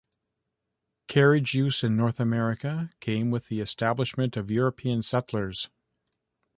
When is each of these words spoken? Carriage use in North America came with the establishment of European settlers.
Carriage 1.07 1.53
use 1.53 1.83
in 1.83 1.95
North 1.95 2.19
America 2.19 2.89
came 3.01 3.29
with 3.29 3.49
the 3.49 3.59
establishment 3.61 4.35
of 4.35 4.49
European 4.49 5.03
settlers. 5.03 5.69